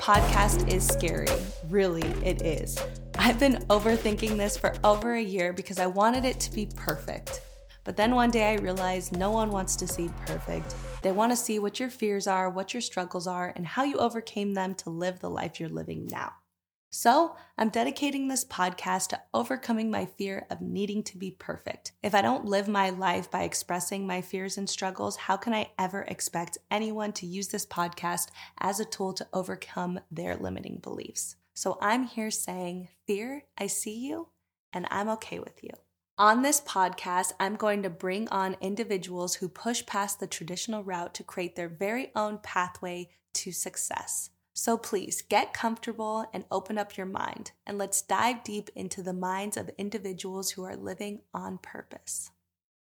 podcast 0.00 0.72
is 0.72 0.86
scary. 0.86 1.28
Really, 1.68 2.02
it 2.24 2.40
is. 2.42 2.78
I've 3.18 3.38
been 3.38 3.64
overthinking 3.68 4.36
this 4.38 4.56
for 4.56 4.74
over 4.82 5.12
a 5.12 5.22
year 5.22 5.52
because 5.52 5.78
I 5.78 5.86
wanted 5.86 6.24
it 6.24 6.40
to 6.40 6.52
be 6.52 6.70
perfect. 6.74 7.42
But 7.84 7.96
then 7.96 8.14
one 8.14 8.30
day 8.30 8.50
I 8.50 8.54
realized 8.56 9.16
no 9.16 9.30
one 9.30 9.50
wants 9.50 9.76
to 9.76 9.86
see 9.86 10.10
perfect. 10.26 10.74
They 11.02 11.12
want 11.12 11.32
to 11.32 11.36
see 11.36 11.58
what 11.58 11.78
your 11.78 11.90
fears 11.90 12.26
are, 12.26 12.48
what 12.48 12.72
your 12.72 12.80
struggles 12.80 13.26
are, 13.26 13.52
and 13.54 13.66
how 13.66 13.84
you 13.84 13.98
overcame 13.98 14.54
them 14.54 14.74
to 14.76 14.90
live 14.90 15.20
the 15.20 15.30
life 15.30 15.60
you're 15.60 15.68
living 15.68 16.08
now. 16.10 16.32
So, 16.92 17.36
I'm 17.56 17.68
dedicating 17.68 18.26
this 18.26 18.44
podcast 18.44 19.10
to 19.10 19.20
overcoming 19.32 19.92
my 19.92 20.06
fear 20.06 20.48
of 20.50 20.60
needing 20.60 21.04
to 21.04 21.18
be 21.18 21.30
perfect. 21.30 21.92
If 22.02 22.16
I 22.16 22.20
don't 22.20 22.46
live 22.46 22.66
my 22.66 22.90
life 22.90 23.30
by 23.30 23.44
expressing 23.44 24.08
my 24.08 24.20
fears 24.20 24.58
and 24.58 24.68
struggles, 24.68 25.14
how 25.14 25.36
can 25.36 25.54
I 25.54 25.70
ever 25.78 26.02
expect 26.02 26.58
anyone 26.68 27.12
to 27.12 27.26
use 27.26 27.46
this 27.46 27.64
podcast 27.64 28.30
as 28.58 28.80
a 28.80 28.84
tool 28.84 29.12
to 29.12 29.28
overcome 29.32 30.00
their 30.10 30.34
limiting 30.34 30.78
beliefs? 30.82 31.36
So, 31.54 31.78
I'm 31.80 32.08
here 32.08 32.32
saying, 32.32 32.88
Fear, 33.06 33.44
I 33.56 33.68
see 33.68 33.96
you, 33.96 34.26
and 34.72 34.88
I'm 34.90 35.08
okay 35.10 35.38
with 35.38 35.62
you. 35.62 35.70
On 36.18 36.42
this 36.42 36.60
podcast, 36.60 37.34
I'm 37.38 37.54
going 37.54 37.84
to 37.84 37.90
bring 37.90 38.28
on 38.30 38.56
individuals 38.60 39.36
who 39.36 39.48
push 39.48 39.86
past 39.86 40.18
the 40.18 40.26
traditional 40.26 40.82
route 40.82 41.14
to 41.14 41.22
create 41.22 41.54
their 41.54 41.68
very 41.68 42.10
own 42.16 42.38
pathway 42.42 43.10
to 43.34 43.52
success. 43.52 44.30
So 44.60 44.76
please 44.76 45.22
get 45.22 45.54
comfortable 45.54 46.26
and 46.34 46.44
open 46.50 46.76
up 46.76 46.98
your 46.98 47.06
mind, 47.06 47.52
and 47.66 47.78
let's 47.78 48.02
dive 48.02 48.44
deep 48.44 48.68
into 48.76 49.02
the 49.02 49.14
minds 49.14 49.56
of 49.56 49.70
individuals 49.78 50.50
who 50.50 50.64
are 50.64 50.76
living 50.76 51.22
on 51.32 51.56
purpose. 51.56 52.30